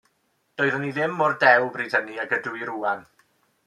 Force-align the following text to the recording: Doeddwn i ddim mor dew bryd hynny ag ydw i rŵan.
Doeddwn 0.61 0.87
i 0.87 0.93
ddim 0.95 1.13
mor 1.19 1.37
dew 1.45 1.69
bryd 1.77 1.97
hynny 2.01 2.21
ag 2.25 2.37
ydw 2.41 2.59
i 2.63 2.67
rŵan. 2.75 3.11